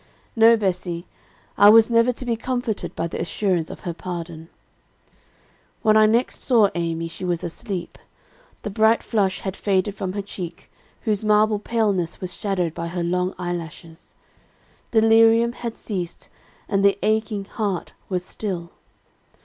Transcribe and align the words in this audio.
No, 0.35 0.57
Bessie, 0.57 1.05
I 1.59 1.69
was 1.69 1.91
never 1.91 2.11
to 2.11 2.25
be 2.25 2.35
comforted 2.35 2.95
by 2.95 3.05
the 3.05 3.21
assurance 3.21 3.69
of 3.69 3.81
her 3.81 3.93
pardon. 3.93 4.49
"When 5.83 5.95
I 5.95 6.07
next 6.07 6.41
saw 6.41 6.71
Amy, 6.73 7.07
she 7.07 7.23
was 7.23 7.43
asleep. 7.43 7.99
The 8.63 8.71
bright 8.71 9.03
flush 9.03 9.41
had 9.41 9.55
faded 9.55 9.93
from 9.93 10.13
her 10.13 10.23
cheek, 10.23 10.71
whose 11.01 11.23
marble 11.23 11.59
paleness 11.59 12.19
was 12.19 12.33
shaded 12.35 12.73
by 12.73 12.87
her 12.87 13.03
long 13.03 13.35
eyelashes. 13.37 14.15
Delirium 14.89 15.51
had 15.51 15.77
ceased, 15.77 16.29
and 16.67 16.83
the 16.83 16.97
aching 17.03 17.45
heart 17.45 17.93
was 18.09 18.25
still. 18.25 18.71